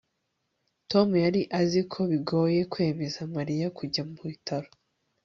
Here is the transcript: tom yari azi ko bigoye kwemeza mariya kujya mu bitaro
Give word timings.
tom 0.91 1.07
yari 1.23 1.41
azi 1.59 1.81
ko 1.91 1.99
bigoye 2.11 2.59
kwemeza 2.71 3.19
mariya 3.35 3.67
kujya 3.77 4.01
mu 4.09 4.17
bitaro 4.29 4.69